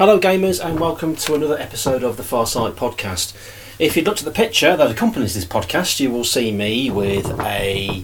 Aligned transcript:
Hello, 0.00 0.18
gamers, 0.18 0.64
and 0.64 0.80
welcome 0.80 1.14
to 1.14 1.34
another 1.34 1.58
episode 1.58 2.02
of 2.02 2.16
the 2.16 2.22
Farsight 2.22 2.72
podcast. 2.72 3.34
If 3.78 3.98
you 3.98 4.02
looked 4.02 4.20
at 4.20 4.24
the 4.24 4.30
picture 4.30 4.74
that 4.74 4.90
accompanies 4.90 5.34
this 5.34 5.44
podcast, 5.44 6.00
you 6.00 6.10
will 6.10 6.24
see 6.24 6.50
me 6.52 6.90
with 6.90 7.26
a 7.38 8.02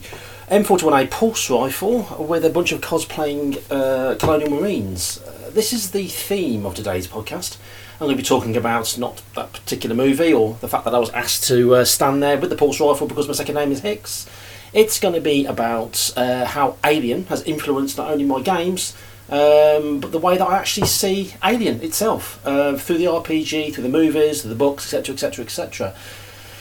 M41A 0.50 1.10
pulse 1.10 1.48
rifle 1.48 2.02
with 2.22 2.44
a 2.44 2.50
bunch 2.50 2.70
of 2.72 2.82
cosplaying 2.82 3.62
uh, 3.70 4.14
Colonial 4.16 4.60
Marines. 4.60 5.22
Uh, 5.22 5.48
this 5.54 5.72
is 5.72 5.92
the 5.92 6.06
theme 6.06 6.66
of 6.66 6.74
today's 6.74 7.08
podcast. 7.08 7.56
I'm 7.94 8.08
going 8.08 8.16
to 8.18 8.22
be 8.22 8.28
talking 8.28 8.58
about 8.58 8.98
not 8.98 9.22
that 9.34 9.54
particular 9.54 9.96
movie 9.96 10.34
or 10.34 10.58
the 10.60 10.68
fact 10.68 10.84
that 10.84 10.94
I 10.94 10.98
was 10.98 11.08
asked 11.12 11.44
to 11.44 11.76
uh, 11.76 11.86
stand 11.86 12.22
there 12.22 12.36
with 12.36 12.50
the 12.50 12.56
pulse 12.56 12.78
rifle 12.78 13.06
because 13.06 13.26
my 13.26 13.32
second 13.32 13.54
name 13.54 13.72
is 13.72 13.80
Hicks. 13.80 14.28
It's 14.74 15.00
going 15.00 15.14
to 15.14 15.22
be 15.22 15.46
about 15.46 16.12
uh, 16.14 16.44
how 16.44 16.76
Alien 16.84 17.24
has 17.28 17.42
influenced 17.44 17.96
not 17.96 18.10
only 18.10 18.26
my 18.26 18.42
games 18.42 18.94
um, 19.28 19.98
but 20.00 20.12
the 20.12 20.18
way 20.18 20.36
that 20.38 20.46
I 20.46 20.56
actually 20.56 20.86
see 20.86 21.34
Alien 21.42 21.80
itself 21.82 22.40
uh, 22.46 22.76
through 22.76 22.98
the 22.98 23.06
RPG, 23.06 23.74
through 23.74 23.82
the 23.82 23.88
movies, 23.88 24.42
through 24.42 24.50
the 24.50 24.56
books, 24.56 24.84
etc., 24.92 25.14
etc., 25.14 25.44
etc. 25.44 25.94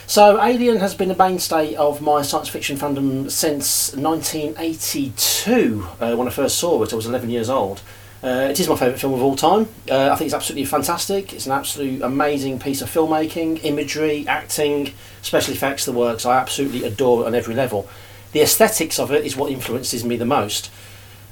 So, 0.08 0.40
Alien 0.40 0.76
has 0.78 0.94
been 0.94 1.10
a 1.10 1.16
mainstay 1.16 1.74
of 1.74 2.00
my 2.00 2.22
science 2.22 2.48
fiction 2.48 2.76
fandom 2.76 3.28
since 3.30 3.92
1982 3.96 5.88
uh, 6.00 6.14
when 6.14 6.28
I 6.28 6.30
first 6.30 6.58
saw 6.58 6.80
it. 6.84 6.92
I 6.92 6.96
was 6.96 7.06
11 7.06 7.28
years 7.28 7.50
old. 7.50 7.82
Uh, 8.22 8.48
it 8.50 8.58
is 8.58 8.68
my 8.68 8.76
favourite 8.76 9.00
film 9.00 9.14
of 9.14 9.22
all 9.22 9.36
time. 9.36 9.68
Uh, 9.90 10.10
I 10.10 10.16
think 10.16 10.26
it's 10.26 10.34
absolutely 10.34 10.64
fantastic. 10.64 11.32
It's 11.32 11.46
an 11.46 11.52
absolute 11.52 12.02
amazing 12.02 12.58
piece 12.58 12.82
of 12.82 12.90
filmmaking, 12.90 13.64
imagery, 13.64 14.26
acting, 14.26 14.92
special 15.22 15.54
effects, 15.54 15.84
the 15.84 15.92
works. 15.92 16.24
I 16.24 16.38
absolutely 16.38 16.84
adore 16.84 17.22
it 17.22 17.26
on 17.26 17.34
every 17.34 17.54
level. 17.54 17.88
The 18.32 18.42
aesthetics 18.42 18.98
of 18.98 19.12
it 19.12 19.24
is 19.24 19.36
what 19.36 19.50
influences 19.52 20.04
me 20.04 20.16
the 20.16 20.24
most. 20.24 20.70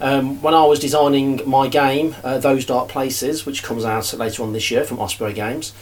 Um, 0.00 0.42
when 0.42 0.54
I 0.54 0.66
was 0.66 0.80
designing 0.80 1.40
my 1.48 1.68
game, 1.68 2.16
uh, 2.24 2.38
Those 2.38 2.66
Dark 2.66 2.88
Places, 2.88 3.46
which 3.46 3.62
comes 3.62 3.84
out 3.84 4.12
later 4.14 4.42
on 4.42 4.52
this 4.52 4.70
year 4.70 4.84
from 4.84 4.98
Osprey 4.98 5.32
Games, 5.32 5.72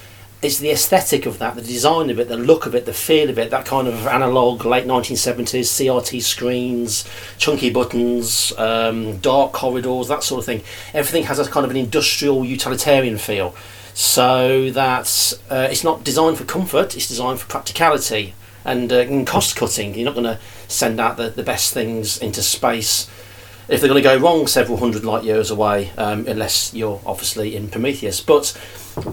it's 0.43 0.59
the 0.59 0.71
aesthetic 0.71 1.25
of 1.25 1.38
that, 1.38 1.54
the 1.54 1.63
design 1.63 2.10
of 2.10 2.19
it, 2.19 2.29
the 2.29 2.37
look 2.37 2.66
of 2.66 2.74
it, 2.74 2.85
the 2.85 2.93
feel 2.93 3.30
of 3.30 3.38
it, 3.38 3.51
that 3.51 3.65
kind 3.65 3.87
of 3.87 4.09
analog 4.09 4.65
late 4.65 4.85
1970s 4.87 5.66
CRT 5.66 6.21
screens, 6.21 7.09
chunky 7.38 7.71
buttons, 7.71 8.52
um, 8.59 9.19
dark 9.19 9.52
corridors, 9.52 10.09
that 10.09 10.24
sort 10.24 10.41
of 10.41 10.45
thing. 10.45 10.63
Everything 10.93 11.24
has 11.24 11.38
a 11.38 11.49
kind 11.49 11.65
of 11.65 11.71
an 11.71 11.76
industrial 11.76 12.45
utilitarian 12.45 13.19
feel. 13.19 13.54
So 13.95 14.71
that 14.71 15.35
uh, 15.49 15.69
it's 15.71 15.85
not 15.85 16.02
designed 16.02 16.38
for 16.38 16.45
comfort, 16.45 16.97
it's 16.97 17.07
designed 17.07 17.38
for 17.38 17.47
practicality 17.47 18.35
and, 18.65 18.93
uh, 18.93 18.97
and 18.97 19.24
cost 19.24 19.54
cutting. 19.54 19.95
You're 19.95 20.07
not 20.07 20.15
going 20.15 20.24
to 20.24 20.41
send 20.66 20.99
out 20.99 21.19
the, 21.19 21.30
the 21.30 21.45
best 21.45 21.73
things 21.73 22.19
into 22.19 22.43
space 22.43 23.09
if 23.68 23.80
they're 23.80 23.88
going 23.88 24.02
to 24.02 24.09
go 24.09 24.18
wrong 24.18 24.46
several 24.46 24.79
hundred 24.79 25.05
light 25.05 25.24
years 25.24 25.51
away, 25.51 25.91
um, 25.96 26.27
unless 26.27 26.74
you're 26.74 27.01
obviously 27.07 27.57
in 27.57 27.69
Prometheus. 27.69 28.21
But 28.21 28.59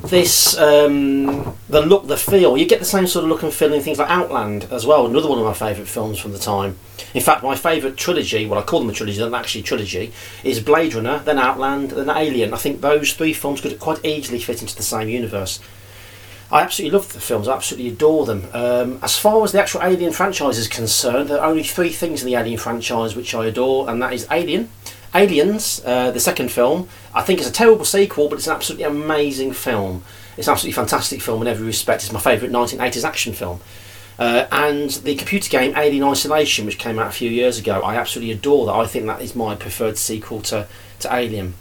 this, 0.06 0.58
um, 0.58 1.56
the 1.70 1.82
look, 1.82 2.08
the 2.08 2.18
feel, 2.18 2.58
you 2.58 2.66
get 2.66 2.80
the 2.80 2.86
same 2.86 3.08
sort 3.08 3.24
of 3.24 3.30
look 3.30 3.44
and 3.44 3.54
feel 3.54 3.74
in 3.74 3.82
things 3.82 4.00
like 4.00 4.10
Outland 4.10 4.66
as 4.72 4.86
well, 4.86 5.06
another 5.06 5.30
one 5.30 5.40
of 5.40 5.46
my 5.46 5.54
favourite 5.54 5.88
films 5.88 6.20
from 6.20 6.32
the 6.34 6.40
time. 6.40 6.78
In 7.14 7.22
fact, 7.22 7.44
my 7.44 7.56
favourite 7.56 7.98
trilogy, 7.98 8.46
well, 8.46 8.60
I 8.60 8.64
call 8.64 8.82
them 8.82 8.90
a 8.90 8.94
trilogy, 8.94 9.18
they're 9.20 9.30
not 9.30 9.40
actually 9.40 9.64
trilogy, 9.64 10.12
is 10.44 10.60
Blade 10.60 10.94
Runner, 10.94 11.20
then 11.20 11.40
Outland, 11.40 11.92
then 11.92 12.10
Alien. 12.10 12.54
I 12.54 12.58
think 12.58 12.82
those 12.82 13.14
three 13.14 13.34
films 13.34 13.62
could 13.62 13.80
quite 13.80 14.04
easily 14.04 14.40
fit 14.40 14.62
into 14.62 14.76
the 14.76 14.84
same 14.84 15.10
universe. 15.10 15.60
I 16.52 16.62
absolutely 16.62 16.98
love 16.98 17.14
the 17.14 17.20
films. 17.20 17.48
I 17.48 17.56
absolutely 17.56 17.92
adore 17.92 18.26
them. 18.26 18.48
Um, 18.54 19.00
as 19.04 19.18
far 19.18 19.44
as 19.44 19.52
the 19.52 19.62
actual 19.62 19.84
Alien 19.84 20.12
franchise 20.12 20.58
is 20.58 20.68
concerned, 20.68 21.30
there 21.30 21.40
are 21.40 21.50
only 21.50 21.64
three 21.64 21.90
things 21.90 22.24
in 22.24 22.28
the 22.28 22.36
Alien 22.36 22.58
franchise 22.58 23.16
which 23.16 23.36
I 23.36 23.46
adore, 23.46 23.90
and 23.90 24.02
that 24.02 24.14
is 24.14 24.26
Alien, 24.32 24.70
Aliens, 25.14 25.82
uh, 25.86 26.10
the 26.10 26.20
second 26.20 26.52
film. 26.52 26.90
I 27.14 27.22
think 27.22 27.40
it's 27.40 27.50
a 27.50 27.54
terrible 27.54 27.86
sequel, 27.86 28.30
but 28.30 28.36
it's 28.36 28.48
an 28.48 28.54
absolutely 28.54 28.86
amazing 28.86 29.54
film. 29.54 30.04
It's 30.38 30.48
an 30.48 30.54
absolutely 30.54 30.76
fantastic 30.76 31.22
film 31.22 31.42
in 31.44 31.48
every 31.48 31.66
respect. 31.66 32.04
It's 32.04 32.12
my 32.12 32.20
favourite 32.20 32.52
1980s 32.52 33.04
action 33.04 33.34
film. 33.34 33.60
Uh, 34.18 34.48
and 34.52 34.90
the 34.90 35.16
computer 35.16 35.50
game 35.50 35.76
Alien 35.78 36.04
Isolation, 36.04 36.66
which 36.66 36.78
came 36.78 37.00
out 37.00 37.08
a 37.08 37.12
few 37.12 37.30
years 37.30 37.58
ago, 37.58 37.82
I 37.82 37.96
absolutely 37.96 38.34
adore 38.34 38.66
that. 38.66 38.74
I 38.74 38.86
think 38.86 39.06
that 39.06 39.22
is 39.22 39.36
my 39.36 39.56
preferred 39.56 39.98
sequel 39.98 40.42
to, 40.44 40.68
to 41.00 41.14
Alien. 41.14 41.54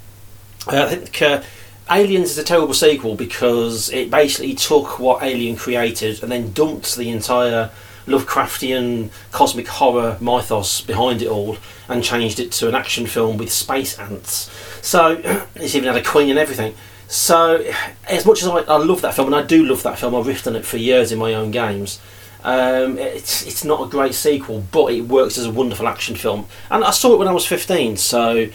Uh, 0.66 0.84
I 0.84 0.94
think 0.94 1.22
uh, 1.22 1.42
Aliens 1.90 2.30
is 2.30 2.38
a 2.38 2.44
terrible 2.44 2.74
sequel 2.74 3.14
because 3.14 3.90
it 3.90 4.10
basically 4.10 4.54
took 4.54 4.98
what 4.98 5.22
Alien 5.22 5.56
created 5.56 6.22
and 6.22 6.30
then 6.30 6.52
dumped 6.52 6.96
the 6.96 7.08
entire 7.08 7.70
Lovecraftian 8.06 9.10
cosmic 9.32 9.68
horror 9.68 10.16
mythos 10.20 10.80
behind 10.80 11.22
it 11.22 11.28
all 11.28 11.56
and 11.88 12.02
changed 12.02 12.40
it 12.40 12.52
to 12.52 12.68
an 12.68 12.74
action 12.74 13.06
film 13.06 13.36
with 13.36 13.52
space 13.52 13.98
ants. 13.98 14.50
So 14.82 15.20
it's 15.54 15.74
even 15.74 15.92
had 15.92 15.96
a 15.96 16.04
queen 16.04 16.30
and 16.30 16.38
everything. 16.38 16.74
So 17.06 17.64
as 18.06 18.26
much 18.26 18.42
as 18.42 18.48
I, 18.48 18.58
I 18.60 18.76
love 18.76 19.00
that 19.02 19.14
film 19.14 19.32
and 19.32 19.36
I 19.36 19.42
do 19.42 19.64
love 19.64 19.82
that 19.82 19.98
film, 19.98 20.14
I've 20.14 20.26
riffed 20.26 20.46
on 20.46 20.56
it 20.56 20.66
for 20.66 20.76
years 20.76 21.10
in 21.10 21.18
my 21.18 21.34
own 21.34 21.50
games. 21.50 22.00
Um, 22.44 22.98
it's 22.98 23.44
it's 23.46 23.64
not 23.64 23.84
a 23.84 23.90
great 23.90 24.14
sequel, 24.14 24.64
but 24.70 24.92
it 24.92 25.02
works 25.02 25.38
as 25.38 25.46
a 25.46 25.50
wonderful 25.50 25.88
action 25.88 26.14
film. 26.16 26.46
And 26.70 26.84
I 26.84 26.92
saw 26.92 27.14
it 27.14 27.18
when 27.18 27.28
I 27.28 27.32
was 27.32 27.44
15, 27.46 27.96
so 27.96 28.48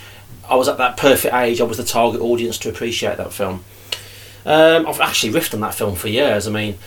I 0.50 0.56
was 0.56 0.68
at 0.68 0.78
that 0.78 0.98
perfect 0.98 1.34
age. 1.34 1.62
I 1.62 1.64
was 1.64 1.78
the 1.78 1.84
target 1.84 2.22
audience 2.22 2.58
to 2.60 2.70
appreciate 2.70 3.18
that 3.18 3.34
film. 3.34 3.64
Um, 4.46 4.86
I've 4.88 5.00
actually 5.00 5.34
riffed 5.34 5.54
on 5.54 5.62
that 5.62 5.74
film 5.74 5.96
for 5.96 6.10
years. 6.10 6.48
I 6.48 6.52
mean, 6.52 6.78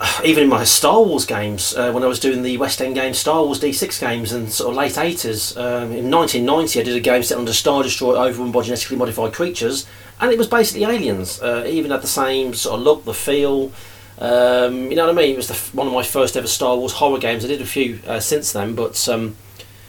even 0.24 0.44
in 0.44 0.48
my 0.48 0.64
Star 0.64 1.02
Wars 1.02 1.24
games, 1.24 1.74
uh, 1.76 1.92
when 1.92 2.02
I 2.02 2.06
was 2.06 2.18
doing 2.18 2.42
the 2.42 2.56
West 2.56 2.80
End 2.80 2.94
games, 2.94 3.18
Star 3.18 3.44
Wars 3.44 3.60
D6 3.60 4.00
games, 4.00 4.32
and 4.32 4.52
sort 4.52 4.70
of 4.70 4.76
late 4.76 4.92
80s, 4.92 5.56
um, 5.56 5.92
in 5.92 6.10
1990, 6.10 6.80
I 6.80 6.82
did 6.82 6.96
a 6.96 7.00
game 7.00 7.22
set 7.22 7.38
under 7.38 7.52
Star 7.52 7.82
Destroyer 7.82 8.18
overrun 8.18 8.52
by 8.52 8.62
genetically 8.62 8.96
modified 8.96 9.32
creatures, 9.32 9.86
and 10.20 10.30
it 10.30 10.38
was 10.38 10.46
basically 10.46 10.84
aliens. 10.84 11.40
Uh, 11.40 11.64
even 11.66 11.90
had 11.90 12.02
the 12.02 12.06
same 12.06 12.54
sort 12.54 12.78
of 12.78 12.84
look, 12.84 13.04
the 13.04 13.14
feel. 13.14 13.72
Um, 14.18 14.90
you 14.90 14.96
know 14.96 15.06
what 15.06 15.18
I 15.18 15.20
mean? 15.20 15.34
It 15.34 15.36
was 15.36 15.48
the, 15.48 15.76
one 15.76 15.86
of 15.86 15.92
my 15.92 16.02
first 16.02 16.36
ever 16.36 16.46
Star 16.46 16.76
Wars 16.76 16.92
horror 16.92 17.18
games. 17.18 17.44
I 17.44 17.48
did 17.48 17.60
a 17.60 17.66
few 17.66 18.00
uh, 18.06 18.20
since 18.20 18.52
then, 18.52 18.74
but 18.74 19.08
um, 19.08 19.36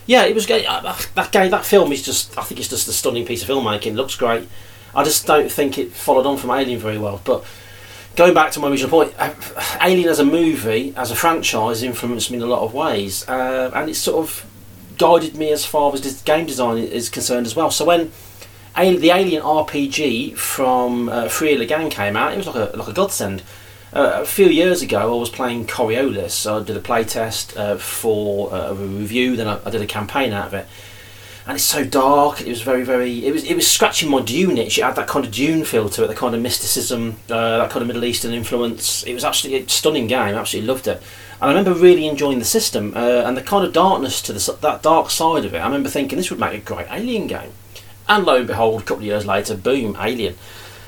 yeah, 0.05 0.23
it 0.23 0.35
was 0.35 0.45
great. 0.45 0.65
Uh, 0.65 0.95
that 1.15 1.31
game, 1.31 1.51
that 1.51 1.65
film 1.65 1.91
is 1.91 2.01
just, 2.01 2.37
I 2.37 2.43
think 2.43 2.59
it's 2.59 2.69
just 2.69 2.87
a 2.87 2.93
stunning 2.93 3.25
piece 3.25 3.41
of 3.41 3.49
filmmaking. 3.49 3.95
Looks 3.95 4.15
great. 4.15 4.47
I 4.95 5.03
just 5.03 5.25
don't 5.25 5.51
think 5.51 5.77
it 5.77 5.91
followed 5.91 6.25
on 6.25 6.37
from 6.37 6.51
Alien 6.51 6.79
very 6.79 6.97
well. 6.97 7.21
But 7.23 7.45
going 8.15 8.33
back 8.33 8.51
to 8.51 8.59
my 8.59 8.69
original 8.69 8.89
point, 8.89 9.13
uh, 9.17 9.33
Alien 9.81 10.09
as 10.09 10.19
a 10.19 10.25
movie, 10.25 10.93
as 10.95 11.11
a 11.11 11.15
franchise, 11.15 11.83
influenced 11.83 12.31
me 12.31 12.37
in 12.37 12.43
a 12.43 12.47
lot 12.47 12.61
of 12.61 12.73
ways, 12.73 13.27
uh, 13.27 13.71
and 13.73 13.89
it 13.89 13.95
sort 13.95 14.23
of 14.23 14.45
guided 14.97 15.35
me 15.35 15.51
as 15.51 15.65
far 15.65 15.93
as 15.93 16.21
game 16.21 16.45
design 16.45 16.77
is 16.77 17.09
concerned 17.09 17.47
as 17.47 17.55
well. 17.55 17.71
So 17.71 17.85
when 17.85 18.11
the 18.75 19.11
Alien 19.11 19.41
RPG 19.41 20.37
from 20.37 21.09
uh, 21.09 21.27
Fria 21.27 21.57
Ligan 21.57 21.89
came 21.89 22.15
out, 22.15 22.33
it 22.33 22.37
was 22.37 22.47
like 22.47 22.55
a 22.55 22.77
like 22.77 22.87
a 22.87 22.93
godsend 22.93 23.41
uh, 23.93 24.21
a 24.21 24.25
few 24.25 24.47
years 24.47 24.81
ago, 24.81 25.15
I 25.15 25.19
was 25.19 25.29
playing 25.29 25.67
Coriolis. 25.67 26.49
I 26.49 26.63
did 26.63 26.75
a 26.75 26.81
playtest 26.81 27.55
uh, 27.57 27.77
for 27.77 28.53
uh, 28.53 28.71
a 28.71 28.73
review. 28.73 29.35
Then 29.35 29.47
I, 29.47 29.59
I, 29.65 29.69
did 29.69 29.81
a 29.81 29.85
campaign 29.85 30.33
out 30.33 30.47
of 30.47 30.53
it, 30.55 30.67
and 31.45 31.55
it's 31.55 31.63
so 31.63 31.85
dark. 31.85 32.41
It 32.41 32.47
was 32.47 32.61
very, 32.61 32.83
very. 32.83 33.25
It 33.25 33.31
was 33.31 33.43
it 33.43 33.55
was 33.55 33.69
scratching 33.69 34.09
my 34.09 34.21
Dune 34.21 34.57
itch. 34.57 34.79
It 34.79 34.83
had 34.83 34.95
that 34.95 35.07
kind 35.07 35.25
of 35.25 35.31
Dune 35.31 35.63
feel 35.63 35.89
to 35.89 36.03
it, 36.03 36.07
the 36.07 36.15
kind 36.15 36.33
of 36.33 36.41
mysticism, 36.41 37.17
uh, 37.29 37.59
that 37.59 37.69
kind 37.69 37.81
of 37.81 37.87
Middle 37.87 38.05
Eastern 38.05 38.33
influence. 38.33 39.03
It 39.03 39.13
was 39.13 39.23
actually 39.23 39.55
a 39.55 39.69
stunning 39.69 40.07
game. 40.07 40.35
I 40.35 40.39
absolutely 40.39 40.67
loved 40.67 40.87
it. 40.87 41.01
And 41.39 41.51
I 41.51 41.53
remember 41.53 41.73
really 41.79 42.07
enjoying 42.07 42.39
the 42.39 42.45
system 42.45 42.93
uh, 42.95 43.23
and 43.25 43.37
the 43.37 43.41
kind 43.41 43.65
of 43.65 43.73
darkness 43.73 44.21
to 44.23 44.33
the, 44.33 44.57
that 44.61 44.81
dark 44.81 45.09
side 45.09 45.45
of 45.45 45.53
it. 45.53 45.57
I 45.59 45.65
remember 45.65 45.89
thinking 45.89 46.17
this 46.17 46.31
would 46.31 46.39
make 46.39 46.53
a 46.53 46.61
great 46.61 46.87
Alien 46.89 47.27
game. 47.27 47.51
And 48.07 48.25
lo 48.25 48.37
and 48.37 48.47
behold, 48.47 48.81
a 48.81 48.85
couple 48.85 49.03
of 49.03 49.07
years 49.07 49.25
later, 49.25 49.55
boom, 49.55 49.95
Alien. 49.99 50.35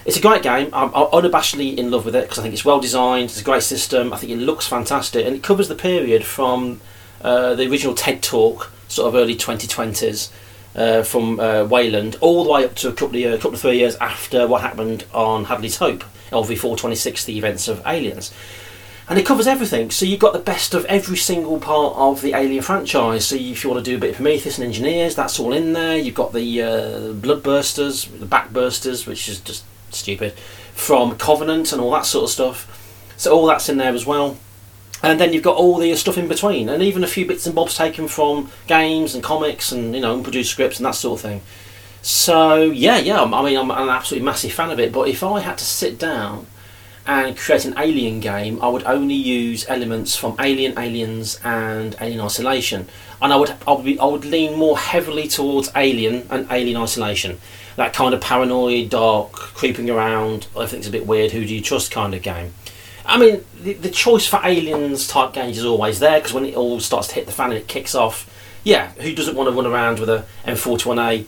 It's 0.06 0.18
a 0.18 0.22
great 0.22 0.44
game. 0.44 0.70
I'm, 0.72 0.94
I'm 0.94 1.08
unabashedly 1.08 1.78
in 1.78 1.90
love 1.90 2.06
with 2.06 2.16
it 2.16 2.26
because 2.26 2.38
I 2.38 2.44
think 2.44 2.54
it's 2.54 2.64
well 2.64 2.80
designed. 2.80 3.26
It's 3.26 3.42
a 3.42 3.44
great 3.44 3.64
system. 3.64 4.14
I 4.14 4.18
think 4.18 4.32
it 4.32 4.38
looks 4.38 4.68
fantastic, 4.68 5.26
and 5.26 5.36
it 5.36 5.42
covers 5.42 5.68
the 5.68 5.76
period 5.76 6.24
from 6.24 6.80
uh, 7.22 7.56
the 7.56 7.68
original 7.68 7.96
TED 7.96 8.22
Talk, 8.22 8.72
sort 8.88 9.08
of 9.08 9.16
early 9.16 9.36
2020s, 9.36 10.30
uh, 10.76 11.02
from 11.02 11.40
uh, 11.40 11.66
Weyland, 11.66 12.18
all 12.22 12.44
the 12.44 12.52
way 12.52 12.66
up 12.66 12.76
to 12.76 12.90
a 12.90 12.92
couple 12.92 13.16
of 13.16 13.16
years, 13.16 13.38
couple 13.38 13.56
of 13.56 13.62
three 13.62 13.80
years 13.80 13.96
after 13.96 14.48
what 14.48 14.62
happened 14.62 15.06
on 15.12 15.46
Hadley's 15.46 15.78
Hope, 15.78 16.04
LV 16.30 16.56
426, 16.56 17.25
the 17.25 17.38
events 17.40 17.68
of 17.68 17.81
Aliens. 17.84 18.31
And 19.10 19.18
it 19.18 19.25
covers 19.25 19.48
everything. 19.48 19.90
So 19.90 20.06
you've 20.06 20.19
got 20.19 20.34
the 20.34 20.40
best 20.40 20.74
of 20.75 20.86
every 20.86 21.18
single 21.18 21.60
part 21.60 21.96
of 21.96 22.22
the 22.22 22.34
Alien 22.34 22.63
franchise. 22.63 23.28
So 23.28 23.36
if 23.36 23.63
you 23.63 23.69
want 23.69 23.84
to 23.84 23.92
do 23.92 23.98
a 23.98 24.00
bit 24.00 24.12
of 24.12 24.16
Prometheus 24.16 24.58
and 24.58 24.66
Engineers, 24.66 25.16
that's 25.16 25.40
all 25.40 25.54
in 25.54 25.74
there. 25.74 25.98
You've 25.98 26.16
got 26.16 26.34
the 26.34 26.62
uh, 26.62 26.68
Bloodbursters, 27.13 28.19
the 28.19 28.25
Backbursters, 28.25 29.06
which 29.06 29.30
is 29.30 29.40
just 29.40 29.63
stupid, 29.95 30.33
from 30.74 31.18
Covenant 31.18 31.71
and 31.71 31.81
all 31.81 31.92
that 31.92 32.06
sort 32.06 32.25
of 32.25 32.30
stuff. 32.30 33.13
So 33.18 33.33
all 33.33 33.45
that's 33.47 33.69
in 33.69 33.77
there 33.77 33.94
as 33.94 34.06
well. 34.06 34.38
And 35.01 35.19
then 35.19 35.33
you've 35.33 35.44
got 35.44 35.57
all 35.57 35.77
the 35.77 35.95
stuff 35.95 36.18
in 36.18 36.27
between, 36.27 36.69
and 36.69 36.81
even 36.81 37.03
a 37.03 37.07
few 37.07 37.25
bits 37.25 37.45
and 37.45 37.53
bobs 37.53 37.75
taken 37.75 38.07
from 38.07 38.50
games 38.68 39.13
and 39.13 39.24
comics 39.24 39.71
and 39.71 39.94
you 39.94 40.01
know 40.01 40.13
unproduced 40.13 40.51
scripts 40.51 40.80
and 40.80 40.86
that 40.86 40.95
sort 40.95 41.19
of 41.19 41.21
thing. 41.21 41.42
So 42.01 42.62
yeah, 42.62 42.97
yeah. 42.97 43.21
I 43.21 43.44
mean, 43.44 43.57
I'm 43.57 43.71
an 43.71 43.89
absolutely 43.89 44.25
massive 44.25 44.53
fan 44.53 44.71
of 44.71 44.80
it. 44.80 44.92
But 44.92 45.07
if 45.09 45.24
I 45.24 45.42
had 45.42 45.57
to 45.57 45.65
sit 45.65 46.00
down 46.00 46.48
and 47.07 47.38
create 47.38 47.66
an 47.66 47.75
Alien 47.78 48.19
game, 48.19 48.62
I 48.62 48.68
would 48.68 48.84
only 48.84 49.16
use 49.16 49.66
elements 49.69 50.16
from 50.16 50.36
Alien, 50.40 50.78
Aliens, 50.78 51.40
and 51.44 51.96
Alien 52.02 52.22
Isolation, 52.22 52.88
and 53.22 53.31
I 53.31 53.36
would 53.36 53.54
I 53.68 53.74
would, 53.74 53.86
be, 53.86 54.00
I 54.00 54.06
would 54.06 54.25
lean 54.25 54.57
more 54.57 54.78
heavily 54.78 55.28
towards 55.28 55.72
Alien 55.75 56.28
and 56.30 56.48
Alien 56.52 56.78
Isolation. 56.78 57.40
that 57.75 57.94
kind 57.94 58.13
of 58.13 58.22
paranoid, 58.22 58.90
dark, 58.90 59.34
creeping 59.34 59.90
around, 59.90 60.48
everything's 60.56 60.88
a 60.88 60.92
bit 60.92 61.06
weird, 61.06 61.31
who 61.31 61.46
do 61.46 61.54
you 61.54 61.62
trust 61.62 61.92
kind 61.92 62.13
of 62.16 62.22
game. 62.22 62.54
I 63.06 63.19
mean, 63.19 63.46
the, 63.62 63.74
the 63.74 63.90
choice 63.90 64.25
for 64.25 64.40
aliens 64.44 65.08
type 65.08 65.34
games 65.34 65.58
is 65.58 65.66
always 65.66 66.00
there 66.00 66.19
because 66.19 66.34
when 66.34 66.46
it 66.46 66.56
all 66.56 66.80
starts 66.80 67.08
to 67.10 67.16
hit 67.16 67.25
the 67.28 67.31
fan 67.31 67.51
and 67.51 67.60
it 67.60 67.68
kicks 67.68 67.94
off, 67.94 68.30
yeah, 68.63 68.92
who 68.94 69.13
doesn't 69.13 69.36
want 69.36 69.48
to 69.48 69.56
run 69.56 69.68
around 69.68 70.00
with 70.00 70.10
a 70.10 70.25
M41A 70.46 71.28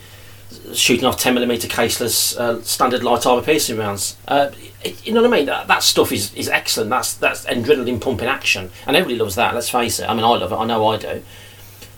shooting 0.73 1.05
off 1.05 1.21
10mm 1.21 1.67
caseless 1.67 2.37
uh, 2.37 2.61
standard 2.63 3.03
light 3.03 3.25
armor 3.25 3.43
piercing 3.43 3.77
rounds? 3.77 4.17
Uh, 4.27 4.49
it, 4.87 5.05
you 5.05 5.13
know 5.13 5.21
what 5.21 5.33
I 5.33 5.37
mean? 5.37 5.45
That, 5.45 5.67
that 5.67 5.83
stuff 5.83 6.11
is, 6.11 6.33
is 6.33 6.49
excellent. 6.49 6.89
That's 6.89 7.13
that's 7.15 7.45
adrenaline 7.45 8.01
pumping 8.01 8.27
action, 8.27 8.69
and 8.85 8.95
everybody 8.95 9.19
loves 9.19 9.35
that. 9.35 9.53
Let's 9.53 9.69
face 9.69 9.99
it. 9.99 10.09
I 10.09 10.13
mean, 10.13 10.23
I 10.23 10.29
love 10.29 10.51
it. 10.51 10.55
I 10.55 10.65
know 10.65 10.85
I 10.87 10.97
do. 10.97 11.23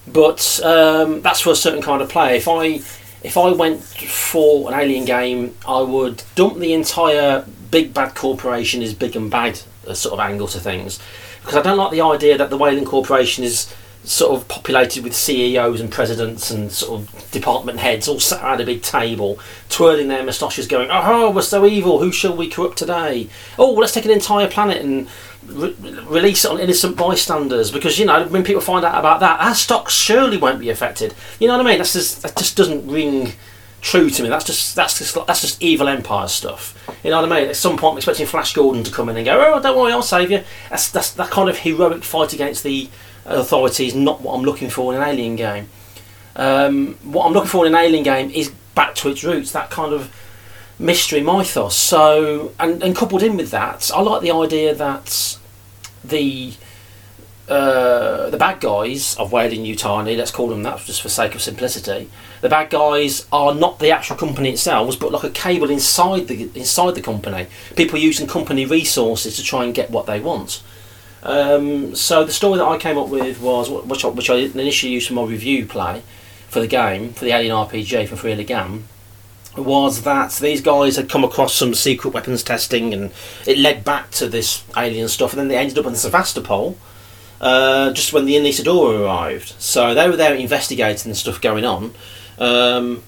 But 0.07 0.59
um, 0.63 1.21
that's 1.21 1.41
for 1.41 1.51
a 1.51 1.55
certain 1.55 1.81
kind 1.81 2.01
of 2.01 2.09
player. 2.09 2.35
If 2.35 2.47
I 2.47 2.81
if 3.21 3.37
I 3.37 3.51
went 3.51 3.81
for 3.81 4.71
an 4.71 4.79
alien 4.79 5.05
game, 5.05 5.55
I 5.67 5.81
would 5.81 6.23
dump 6.35 6.57
the 6.57 6.73
entire 6.73 7.45
big 7.71 7.93
bad 7.93 8.15
corporation 8.15 8.81
is 8.81 8.93
big 8.93 9.15
and 9.15 9.29
bad 9.29 9.61
uh, 9.87 9.93
sort 9.93 10.13
of 10.13 10.19
angle 10.19 10.47
to 10.47 10.59
things 10.59 10.99
because 11.41 11.55
I 11.55 11.61
don't 11.61 11.77
like 11.77 11.91
the 11.91 12.01
idea 12.01 12.37
that 12.37 12.49
the 12.49 12.57
Weyland 12.57 12.87
Corporation 12.87 13.43
is 13.43 13.73
sort 14.03 14.35
of 14.35 14.47
populated 14.47 15.03
with 15.03 15.15
CEOs 15.15 15.79
and 15.81 15.91
presidents 15.91 16.49
and 16.49 16.71
sort 16.71 17.01
of 17.01 17.31
department 17.31 17.79
heads 17.79 18.07
all 18.07 18.19
sat 18.19 18.43
around 18.43 18.61
a 18.61 18.65
big 18.65 18.81
table, 18.81 19.39
twirling 19.69 20.07
their 20.07 20.23
moustaches, 20.23 20.67
going, 20.67 20.89
"Oh, 20.91 21.31
we're 21.31 21.41
so 21.41 21.65
evil! 21.65 21.99
Who 21.99 22.11
shall 22.11 22.35
we 22.35 22.49
corrupt 22.49 22.77
today? 22.77 23.29
Oh, 23.57 23.71
let's 23.73 23.93
take 23.93 24.05
an 24.05 24.11
entire 24.11 24.47
planet 24.47 24.81
and 24.81 25.07
re- 25.45 25.75
release 26.07 26.45
it 26.45 26.51
on 26.51 26.59
innocent 26.59 26.95
bystanders." 26.95 27.71
Because 27.71 27.99
you 27.99 28.05
know, 28.05 28.25
when 28.27 28.43
people 28.43 28.61
find 28.61 28.85
out 28.85 28.97
about 28.97 29.19
that, 29.19 29.41
our 29.41 29.53
stocks 29.53 29.93
surely 29.93 30.37
won't 30.37 30.59
be 30.59 30.69
affected. 30.69 31.13
You 31.39 31.47
know 31.47 31.57
what 31.57 31.65
I 31.65 31.69
mean? 31.69 31.77
That's 31.77 31.93
just 31.93 32.21
that 32.23 32.35
just 32.35 32.55
doesn't 32.55 32.87
ring 32.87 33.33
true 33.81 34.09
to 34.09 34.23
me. 34.23 34.29
That's 34.29 34.45
just 34.45 34.75
that's 34.75 34.97
just 34.97 35.17
that's 35.27 35.41
just 35.41 35.61
evil 35.61 35.87
empire 35.87 36.27
stuff. 36.27 36.73
You 37.03 37.11
know 37.11 37.21
what 37.21 37.31
I 37.31 37.41
mean? 37.41 37.49
At 37.49 37.55
some 37.55 37.77
point, 37.77 37.93
I'm 37.93 37.97
expecting 37.97 38.25
Flash 38.25 38.53
Gordon 38.53 38.83
to 38.83 38.91
come 38.91 39.09
in 39.09 39.17
and 39.17 39.25
go, 39.25 39.53
"Oh, 39.53 39.61
don't 39.61 39.77
worry, 39.77 39.91
I'll 39.91 40.01
save 40.01 40.31
you." 40.31 40.43
That's 40.69 40.89
that's 40.89 41.11
that 41.11 41.29
kind 41.29 41.49
of 41.49 41.59
heroic 41.59 42.03
fight 42.03 42.33
against 42.33 42.63
the 42.63 42.89
authority 43.29 43.87
is 43.87 43.95
not 43.95 44.21
what 44.21 44.33
I'm 44.33 44.43
looking 44.43 44.69
for 44.69 44.93
in 44.93 45.01
an 45.01 45.07
alien 45.07 45.35
game. 45.35 45.69
Um, 46.35 46.95
what 47.03 47.25
I'm 47.25 47.33
looking 47.33 47.49
for 47.49 47.65
in 47.65 47.73
an 47.73 47.79
alien 47.79 48.03
game 48.03 48.29
is 48.31 48.49
back 48.75 48.95
to 48.95 49.09
its 49.09 49.23
roots, 49.23 49.51
that 49.51 49.69
kind 49.69 49.93
of 49.93 50.13
mystery 50.79 51.21
mythos. 51.21 51.75
So, 51.75 52.53
and, 52.59 52.81
and 52.81 52.95
coupled 52.95 53.23
in 53.23 53.37
with 53.37 53.51
that, 53.51 53.91
I 53.93 54.01
like 54.01 54.21
the 54.21 54.31
idea 54.31 54.73
that 54.75 55.37
the 56.03 56.53
uh, 57.49 58.29
the 58.29 58.37
bad 58.37 58.59
guys 58.59 59.15
of 59.17 59.31
Weyland-Yutani, 59.31 60.15
let's 60.15 60.29
call 60.29 60.49
them 60.49 60.61
that 60.61 60.77
just 60.81 61.01
for 61.01 61.09
sake 61.09 61.33
of 61.33 61.41
simplicity, 61.41 62.07
the 62.41 62.49
bad 62.49 62.69
guys 62.69 63.27
are 63.31 63.55
not 63.55 63.79
the 63.79 63.89
actual 63.89 64.15
company 64.15 64.51
itself, 64.51 64.99
but 64.99 65.11
like 65.11 65.23
a 65.23 65.31
cable 65.31 65.71
inside 65.71 66.27
the 66.27 66.43
inside 66.53 66.93
the 66.93 67.01
company. 67.01 67.47
People 67.75 67.97
using 67.97 68.27
company 68.27 68.65
resources 68.67 69.35
to 69.35 69.43
try 69.43 69.63
and 69.63 69.73
get 69.73 69.89
what 69.89 70.05
they 70.05 70.19
want. 70.19 70.61
Um, 71.23 71.95
so 71.95 72.23
the 72.23 72.31
story 72.31 72.59
that 72.59 72.65
I 72.65 72.77
came 72.77 72.97
up 72.97 73.09
with 73.09 73.41
was 73.41 73.69
which 73.69 74.05
I, 74.05 74.07
which 74.07 74.29
I 74.29 74.35
initially 74.35 74.93
used 74.93 75.07
for 75.07 75.15
my 75.15 75.23
review 75.23 75.65
play 75.65 76.01
for 76.47 76.59
the 76.59 76.67
game 76.67 77.13
for 77.13 77.25
the 77.25 77.31
Alien 77.31 77.55
RPG 77.55 78.07
for 78.07 78.15
Fria 78.15 78.37
Ligan 78.37 78.83
was 79.57 80.03
that 80.03 80.31
these 80.33 80.61
guys 80.61 80.95
had 80.95 81.09
come 81.09 81.23
across 81.23 81.53
some 81.53 81.73
secret 81.73 82.13
weapons 82.13 82.43
testing 82.43 82.93
and 82.93 83.11
it 83.45 83.57
led 83.57 83.83
back 83.83 84.11
to 84.11 84.27
this 84.27 84.63
alien 84.77 85.07
stuff 85.07 85.33
and 85.33 85.39
then 85.39 85.47
they 85.47 85.57
ended 85.57 85.77
up 85.77 85.85
in 85.85 85.95
Sevastopol 85.95 86.77
uh, 87.41 87.91
just 87.91 88.13
when 88.13 88.25
the 88.25 88.35
Anesidora 88.35 89.01
arrived. 89.01 89.55
So 89.59 89.93
they 89.93 90.09
were 90.09 90.15
there 90.15 90.35
investigating 90.35 91.09
the 91.09 91.15
stuff 91.15 91.41
going 91.41 91.65
on. 91.65 91.93
Um, 92.37 93.03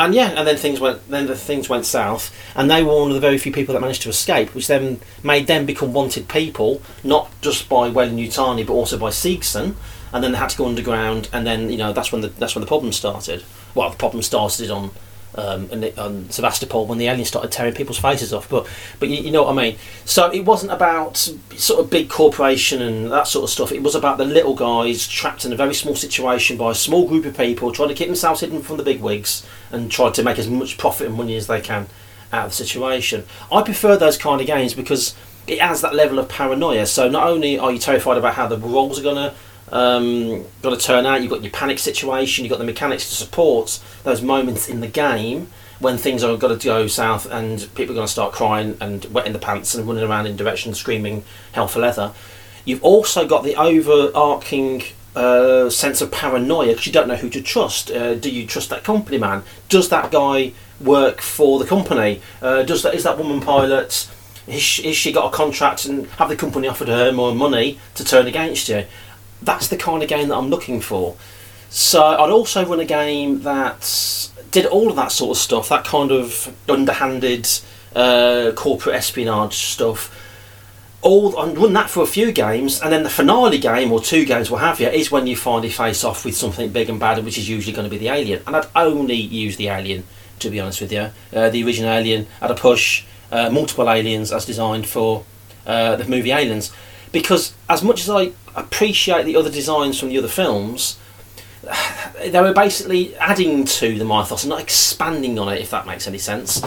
and 0.00 0.14
yeah, 0.14 0.30
and 0.30 0.48
then 0.48 0.56
things 0.56 0.80
went. 0.80 1.06
Then 1.08 1.26
the 1.26 1.36
things 1.36 1.68
went 1.68 1.84
south, 1.84 2.34
and 2.56 2.70
they 2.70 2.82
were 2.82 2.98
one 2.98 3.08
of 3.08 3.14
the 3.14 3.20
very 3.20 3.36
few 3.36 3.52
people 3.52 3.74
that 3.74 3.80
managed 3.80 4.02
to 4.02 4.08
escape, 4.08 4.54
which 4.54 4.66
then 4.66 4.98
made 5.22 5.46
them 5.46 5.66
become 5.66 5.92
wanted 5.92 6.26
people, 6.26 6.80
not 7.04 7.30
just 7.42 7.68
by 7.68 7.90
Weyland-Yutani, 7.90 8.66
but 8.66 8.72
also 8.72 8.98
by 8.98 9.10
Seegson, 9.10 9.74
And 10.12 10.24
then 10.24 10.32
they 10.32 10.38
had 10.38 10.48
to 10.50 10.56
go 10.56 10.66
underground, 10.66 11.28
and 11.32 11.46
then 11.46 11.70
you 11.70 11.76
know 11.76 11.92
that's 11.92 12.10
when 12.10 12.22
the 12.22 12.28
that's 12.28 12.54
when 12.54 12.62
the 12.62 12.66
problem 12.66 12.92
started. 12.92 13.44
Well, 13.74 13.90
the 13.90 13.96
problem 13.96 14.22
started 14.22 14.70
on 14.70 14.90
um, 15.34 15.68
and 15.70 15.98
on 15.98 16.30
Sevastopol 16.30 16.86
when 16.86 16.98
the 16.98 17.06
aliens 17.06 17.28
started 17.28 17.52
tearing 17.52 17.74
people's 17.74 17.98
faces 17.98 18.32
off. 18.32 18.48
But 18.48 18.68
but 18.98 19.08
you, 19.08 19.22
you, 19.22 19.30
know 19.30 19.44
what 19.44 19.52
I 19.52 19.62
mean. 19.62 19.76
So 20.04 20.30
it 20.30 20.44
wasn't 20.44 20.72
about 20.72 21.16
sort 21.16 21.80
of 21.80 21.90
big 21.90 22.08
corporation 22.08 22.82
and 22.82 23.10
that 23.12 23.26
sort 23.26 23.44
of 23.44 23.50
stuff. 23.50 23.72
It 23.72 23.82
was 23.82 23.94
about 23.94 24.18
the 24.18 24.24
little 24.24 24.54
guys 24.54 25.06
trapped 25.06 25.44
in 25.44 25.52
a 25.52 25.56
very 25.56 25.74
small 25.74 25.94
situation 25.94 26.56
by 26.56 26.72
a 26.72 26.74
small 26.74 27.06
group 27.08 27.24
of 27.24 27.36
people 27.36 27.72
trying 27.72 27.88
to 27.88 27.94
keep 27.94 28.08
themselves 28.08 28.40
hidden 28.40 28.62
from 28.62 28.76
the 28.76 28.82
big 28.82 29.00
wigs 29.00 29.46
and 29.70 29.90
try 29.90 30.10
to 30.10 30.22
make 30.22 30.38
as 30.38 30.48
much 30.48 30.78
profit 30.78 31.06
and 31.06 31.16
money 31.16 31.36
as 31.36 31.46
they 31.46 31.60
can 31.60 31.86
out 32.32 32.46
of 32.46 32.50
the 32.50 32.56
situation. 32.56 33.24
I 33.50 33.62
prefer 33.62 33.96
those 33.96 34.16
kind 34.16 34.40
of 34.40 34.46
games 34.46 34.74
because 34.74 35.14
it 35.46 35.58
adds 35.58 35.80
that 35.80 35.94
level 35.94 36.18
of 36.18 36.28
paranoia. 36.28 36.86
So 36.86 37.08
not 37.08 37.26
only 37.26 37.58
are 37.58 37.72
you 37.72 37.78
terrified 37.78 38.18
about 38.18 38.34
how 38.34 38.46
the 38.46 38.58
rolls 38.58 39.00
are 39.00 39.02
going 39.02 39.16
to 39.16 39.34
um, 39.72 40.44
got 40.62 40.70
to 40.70 40.76
turn 40.76 41.06
out. 41.06 41.22
You've 41.22 41.30
got 41.30 41.42
your 41.42 41.52
panic 41.52 41.78
situation. 41.78 42.44
You've 42.44 42.50
got 42.50 42.58
the 42.58 42.64
mechanics 42.64 43.08
to 43.08 43.14
support 43.14 43.80
those 44.04 44.22
moments 44.22 44.68
in 44.68 44.80
the 44.80 44.88
game 44.88 45.48
when 45.78 45.96
things 45.96 46.22
are 46.22 46.36
going 46.36 46.56
to 46.58 46.64
go 46.64 46.86
south 46.86 47.26
and 47.30 47.68
people 47.74 47.94
are 47.94 47.96
going 47.96 48.06
to 48.06 48.12
start 48.12 48.32
crying 48.32 48.76
and 48.80 49.06
wetting 49.06 49.32
the 49.32 49.38
pants 49.38 49.74
and 49.74 49.86
running 49.88 50.04
around 50.04 50.26
in 50.26 50.36
directions 50.36 50.78
screaming 50.78 51.24
hell 51.52 51.66
for 51.66 51.80
leather. 51.80 52.12
You've 52.64 52.84
also 52.84 53.26
got 53.26 53.44
the 53.44 53.56
overarching 53.56 54.82
uh, 55.16 55.70
sense 55.70 56.00
of 56.00 56.12
paranoia 56.12 56.68
because 56.68 56.86
you 56.86 56.92
don't 56.92 57.08
know 57.08 57.16
who 57.16 57.30
to 57.30 57.40
trust. 57.40 57.90
Uh, 57.90 58.14
do 58.14 58.30
you 58.30 58.46
trust 58.46 58.68
that 58.70 58.84
company 58.84 59.18
man? 59.18 59.42
Does 59.68 59.88
that 59.88 60.10
guy 60.10 60.52
work 60.80 61.20
for 61.20 61.58
the 61.58 61.64
company? 61.64 62.20
Uh, 62.42 62.62
does 62.62 62.82
that 62.82 62.94
is 62.94 63.04
that 63.04 63.18
woman 63.18 63.40
pilot? 63.40 64.08
Is 64.46 64.62
she, 64.62 64.88
is 64.88 64.96
she 64.96 65.12
got 65.12 65.32
a 65.32 65.36
contract 65.36 65.84
and 65.86 66.06
have 66.12 66.28
the 66.28 66.36
company 66.36 66.66
offered 66.66 66.88
her 66.88 67.12
more 67.12 67.34
money 67.34 67.78
to 67.94 68.04
turn 68.04 68.26
against 68.26 68.68
you? 68.68 68.84
That's 69.42 69.68
the 69.68 69.76
kind 69.76 70.02
of 70.02 70.08
game 70.08 70.28
that 70.28 70.36
I'm 70.36 70.48
looking 70.48 70.80
for. 70.80 71.16
So 71.68 72.02
I'd 72.02 72.30
also 72.30 72.64
run 72.66 72.80
a 72.80 72.84
game 72.84 73.42
that 73.42 74.30
did 74.50 74.66
all 74.66 74.90
of 74.90 74.96
that 74.96 75.12
sort 75.12 75.36
of 75.36 75.40
stuff, 75.40 75.68
that 75.68 75.84
kind 75.84 76.10
of 76.10 76.54
underhanded 76.68 77.48
uh, 77.94 78.52
corporate 78.56 78.96
espionage 78.96 79.54
stuff. 79.54 80.16
All 81.02 81.38
I'd 81.38 81.56
run 81.56 81.72
that 81.74 81.88
for 81.88 82.02
a 82.02 82.06
few 82.06 82.32
games, 82.32 82.80
and 82.82 82.92
then 82.92 83.04
the 83.04 83.10
finale 83.10 83.58
game 83.58 83.90
or 83.92 84.00
two 84.00 84.24
games, 84.26 84.50
what 84.50 84.60
have 84.60 84.80
you, 84.80 84.88
is 84.88 85.10
when 85.10 85.26
you 85.26 85.36
finally 85.36 85.70
face 85.70 86.04
off 86.04 86.24
with 86.24 86.36
something 86.36 86.70
big 86.70 86.90
and 86.90 87.00
bad, 87.00 87.24
which 87.24 87.38
is 87.38 87.48
usually 87.48 87.72
going 87.74 87.88
to 87.88 87.90
be 87.90 87.98
the 87.98 88.08
alien. 88.08 88.42
And 88.46 88.56
I'd 88.56 88.66
only 88.74 89.14
use 89.14 89.56
the 89.56 89.68
alien, 89.68 90.04
to 90.40 90.50
be 90.50 90.60
honest 90.60 90.80
with 90.80 90.92
you. 90.92 91.10
Uh, 91.32 91.48
the 91.48 91.64
original 91.64 91.90
alien 91.90 92.26
at 92.42 92.50
a 92.50 92.54
push, 92.54 93.04
uh, 93.32 93.48
multiple 93.48 93.88
aliens 93.88 94.30
as 94.32 94.44
designed 94.44 94.86
for 94.86 95.24
uh, 95.66 95.96
the 95.96 96.04
movie 96.06 96.32
Aliens 96.32 96.72
because 97.12 97.54
as 97.68 97.82
much 97.82 98.00
as 98.00 98.10
I 98.10 98.32
appreciate 98.54 99.24
the 99.24 99.36
other 99.36 99.50
designs 99.50 99.98
from 99.98 100.08
the 100.08 100.18
other 100.18 100.28
films, 100.28 100.98
they 102.20 102.40
were 102.40 102.52
basically 102.52 103.16
adding 103.16 103.64
to 103.64 103.98
the 103.98 104.04
mythos 104.04 104.44
and 104.44 104.50
not 104.50 104.60
expanding 104.60 105.38
on 105.38 105.48
it. 105.48 105.60
If 105.60 105.70
that 105.70 105.86
makes 105.86 106.06
any 106.06 106.18
sense. 106.18 106.62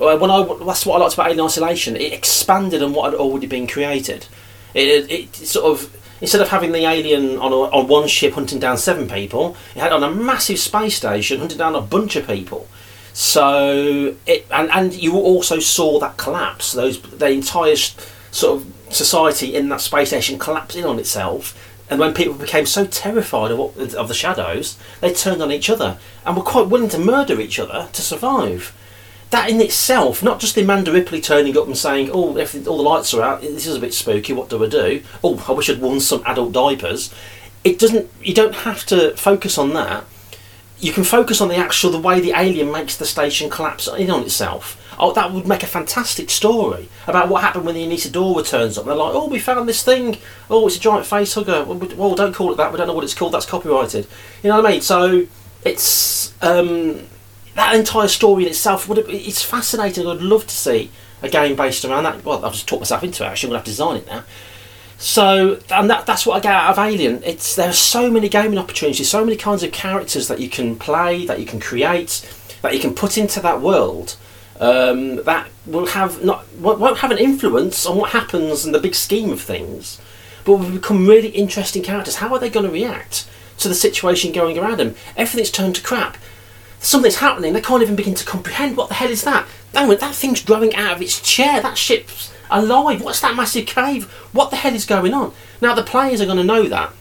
Uh, 0.00 0.16
when 0.18 0.30
I 0.30 0.42
that's 0.64 0.84
what 0.84 0.96
I 0.96 1.04
liked 1.04 1.14
about 1.14 1.28
Alien 1.28 1.46
Isolation. 1.46 1.96
It 1.96 2.12
expanded 2.12 2.82
on 2.82 2.92
what 2.92 3.12
had 3.12 3.18
already 3.18 3.46
been 3.46 3.66
created. 3.66 4.26
It, 4.74 5.10
it, 5.10 5.34
sort 5.34 5.64
of 5.64 5.96
instead 6.20 6.40
of 6.40 6.48
having 6.48 6.72
the 6.72 6.84
alien 6.84 7.38
on 7.38 7.52
a, 7.52 7.56
on 7.56 7.88
one 7.88 8.08
ship 8.08 8.34
hunting 8.34 8.58
down 8.58 8.76
seven 8.76 9.08
people, 9.08 9.56
it 9.74 9.80
had 9.80 9.92
on 9.92 10.02
a 10.02 10.10
massive 10.10 10.58
space 10.58 10.96
station 10.96 11.38
hunting 11.38 11.58
down 11.58 11.74
a 11.74 11.80
bunch 11.80 12.16
of 12.16 12.26
people. 12.26 12.68
So 13.14 14.14
it 14.26 14.46
and 14.50 14.70
and 14.70 14.92
you 14.92 15.14
also 15.14 15.58
saw 15.60 15.98
that 16.00 16.18
collapse. 16.18 16.72
Those 16.72 17.00
the 17.00 17.30
entire 17.30 17.76
sort 17.76 18.60
of 18.60 18.75
society 18.90 19.54
in 19.54 19.68
that 19.68 19.80
space 19.80 20.08
station 20.08 20.38
collapsed 20.38 20.76
in 20.76 20.84
on 20.84 20.98
itself. 20.98 21.54
And 21.88 22.00
when 22.00 22.14
people 22.14 22.34
became 22.34 22.66
so 22.66 22.84
terrified 22.84 23.52
of, 23.52 23.58
what, 23.58 23.94
of 23.94 24.08
the 24.08 24.14
shadows, 24.14 24.76
they 25.00 25.12
turned 25.12 25.40
on 25.40 25.52
each 25.52 25.70
other 25.70 25.98
and 26.24 26.36
were 26.36 26.42
quite 26.42 26.68
willing 26.68 26.88
to 26.90 26.98
murder 26.98 27.40
each 27.40 27.58
other 27.60 27.88
to 27.92 28.02
survive. 28.02 28.74
That 29.30 29.50
in 29.50 29.60
itself, 29.60 30.22
not 30.22 30.40
just 30.40 30.54
the 30.54 30.62
Amanda 30.62 30.92
Ripley 30.92 31.20
turning 31.20 31.56
up 31.56 31.66
and 31.66 31.76
saying, 31.76 32.10
"Oh, 32.12 32.36
if 32.36 32.54
all 32.66 32.76
the 32.76 32.82
lights 32.82 33.12
are 33.12 33.22
out, 33.22 33.40
this 33.40 33.66
is 33.66 33.76
a 33.76 33.80
bit 33.80 33.94
spooky. 33.94 34.32
What 34.32 34.48
do 34.48 34.64
I 34.64 34.68
do? 34.68 35.02
Oh, 35.22 35.44
I 35.48 35.52
wish 35.52 35.68
I'd 35.68 35.80
worn 35.80 36.00
some 36.00 36.22
adult 36.24 36.52
diapers." 36.52 37.12
It 37.64 37.78
doesn't. 37.78 38.08
You 38.22 38.34
don't 38.34 38.54
have 38.54 38.86
to 38.86 39.16
focus 39.16 39.58
on 39.58 39.72
that. 39.74 40.04
You 40.78 40.92
can 40.92 41.04
focus 41.04 41.40
on 41.40 41.48
the 41.48 41.56
actual 41.56 41.90
the 41.90 41.98
way 41.98 42.20
the 42.20 42.32
alien 42.32 42.70
makes 42.70 42.96
the 42.96 43.06
station 43.06 43.48
collapse 43.48 43.88
in 43.88 44.10
on 44.10 44.22
itself 44.22 44.76
Oh, 44.98 45.12
that 45.12 45.32
would 45.32 45.46
make 45.46 45.62
a 45.62 45.66
fantastic 45.66 46.30
story 46.30 46.88
about 47.06 47.28
what 47.28 47.42
happened 47.42 47.66
when 47.66 47.74
the 47.74 47.86
Anesidora 47.86 48.46
turns 48.48 48.78
up. 48.78 48.84
And 48.84 48.90
They're 48.90 48.96
like, 48.96 49.14
oh, 49.14 49.28
we 49.28 49.38
found 49.38 49.68
this 49.68 49.82
thing. 49.82 50.16
Oh, 50.48 50.66
it's 50.66 50.76
a 50.76 50.80
giant 50.80 51.06
face 51.06 51.34
hugger. 51.34 51.64
Well, 51.64 52.14
don't 52.14 52.34
call 52.34 52.52
it 52.52 52.56
that. 52.56 52.72
We 52.72 52.78
don't 52.78 52.86
know 52.86 52.94
what 52.94 53.04
it's 53.04 53.14
called. 53.14 53.32
That's 53.32 53.46
copyrighted. 53.46 54.06
You 54.42 54.50
know 54.50 54.56
what 54.56 54.66
I 54.66 54.72
mean? 54.72 54.80
So 54.80 55.26
it's 55.64 56.32
um, 56.42 57.00
that 57.54 57.74
entire 57.74 58.08
story 58.08 58.44
in 58.44 58.48
itself. 58.48 58.88
Would 58.88 58.98
it's 59.10 59.42
fascinating. 59.42 60.06
I'd 60.06 60.22
love 60.22 60.46
to 60.46 60.54
see 60.54 60.90
a 61.22 61.28
game 61.28 61.56
based 61.56 61.84
around 61.84 62.04
that. 62.04 62.24
Well, 62.24 62.42
I've 62.44 62.52
just 62.52 62.66
talked 62.66 62.80
myself 62.80 63.04
into 63.04 63.24
it. 63.24 63.26
Actually, 63.26 63.48
I'm 63.48 63.50
gonna 63.50 63.58
have 63.58 63.64
to 63.66 63.70
design 63.70 63.96
it 63.96 64.06
now. 64.06 64.24
So, 64.98 65.60
and 65.70 65.90
that, 65.90 66.06
that's 66.06 66.24
what 66.24 66.36
I 66.36 66.40
get 66.40 66.54
out 66.54 66.70
of 66.70 66.78
Alien. 66.78 67.22
It's 67.22 67.54
there 67.54 67.68
are 67.68 67.74
so 67.74 68.10
many 68.10 68.28
gaming 68.28 68.58
opportunities, 68.58 69.10
so 69.10 69.24
many 69.24 69.36
kinds 69.36 69.62
of 69.62 69.72
characters 69.72 70.28
that 70.28 70.40
you 70.40 70.48
can 70.48 70.76
play, 70.76 71.26
that 71.26 71.38
you 71.38 71.46
can 71.46 71.60
create 71.60 72.26
that 72.62 72.74
you 72.74 72.80
can 72.80 72.94
put 72.94 73.16
into 73.16 73.40
that 73.40 73.60
world 73.60 74.16
um, 74.60 75.22
that 75.24 75.48
will 75.66 75.86
have 75.86 76.24
not 76.24 76.46
won't 76.54 76.98
have 76.98 77.10
an 77.10 77.18
influence 77.18 77.86
on 77.86 77.96
what 77.96 78.10
happens 78.10 78.64
in 78.64 78.72
the 78.72 78.80
big 78.80 78.94
scheme 78.94 79.30
of 79.30 79.40
things, 79.40 80.00
but 80.44 80.56
will 80.56 80.70
become 80.70 81.06
really 81.06 81.28
interesting 81.28 81.82
characters. 81.82 82.16
How 82.16 82.32
are 82.32 82.38
they 82.38 82.50
going 82.50 82.66
to 82.66 82.72
react 82.72 83.28
to 83.58 83.68
the 83.68 83.74
situation 83.74 84.32
going 84.32 84.58
around 84.58 84.78
them? 84.78 84.94
Everything's 85.16 85.50
turned 85.50 85.76
to 85.76 85.82
crap. 85.82 86.16
Something's 86.78 87.16
happening. 87.16 87.52
They 87.52 87.60
can't 87.60 87.82
even 87.82 87.96
begin 87.96 88.14
to 88.14 88.24
comprehend 88.24 88.76
what 88.76 88.88
the 88.88 88.94
hell 88.94 89.10
is 89.10 89.24
that. 89.24 89.46
It, 89.74 90.00
that 90.00 90.14
thing's 90.14 90.42
growing 90.42 90.74
out 90.74 90.96
of 90.96 91.02
its 91.02 91.20
chair. 91.20 91.60
That 91.60 91.78
ship's 91.78 92.32
alive. 92.50 93.02
What's 93.02 93.20
that 93.20 93.36
massive 93.36 93.66
cave? 93.66 94.04
What 94.32 94.50
the 94.50 94.56
hell 94.56 94.74
is 94.74 94.86
going 94.86 95.14
on? 95.14 95.32
Now 95.60 95.74
the 95.74 95.82
players 95.82 96.20
are 96.20 96.26
going 96.26 96.38
to 96.38 96.44
know 96.44 96.64
that. 96.64 96.92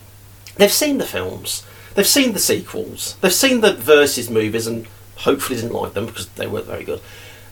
They've 0.56 0.72
seen 0.72 0.98
the 0.98 1.06
films. 1.06 1.64
They've 1.96 2.08
seen 2.08 2.34
the 2.34 2.40
sequels. 2.40 3.18
They've 3.22 3.34
seen 3.34 3.62
the 3.62 3.74
versus 3.74 4.30
movies 4.30 4.68
and 4.68 4.88
hopefully 5.18 5.60
didn't 5.60 5.74
like 5.74 5.94
them 5.94 6.06
because 6.06 6.28
they 6.30 6.48
weren't 6.48 6.66
very 6.66 6.84
good. 6.84 7.02